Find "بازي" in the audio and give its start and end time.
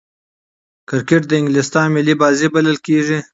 2.21-2.47